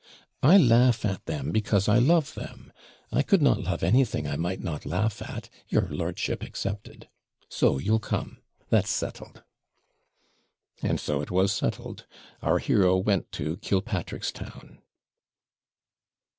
'I 0.41 0.57
laugh 0.57 1.05
at 1.05 1.27
them, 1.27 1.51
because 1.51 1.87
I 1.87 1.99
love 1.99 2.33
them. 2.33 2.73
I 3.11 3.21
could 3.21 3.43
not 3.43 3.61
love 3.61 3.83
anything 3.83 4.27
I 4.27 4.35
might 4.35 4.59
not 4.59 4.83
laugh 4.83 5.21
at 5.21 5.47
your 5.69 5.89
lordship 5.91 6.43
excepted. 6.43 7.07
So 7.49 7.77
you'll 7.77 7.99
come 7.99 8.39
that's 8.71 8.89
settled.' 8.89 9.43
And 10.81 10.99
so 10.99 11.21
it 11.21 11.29
was 11.29 11.51
settled. 11.51 12.07
Our 12.41 12.57
hero 12.57 12.97
went 12.97 13.31
to 13.33 13.57
Killpatrickstown. 13.57 14.79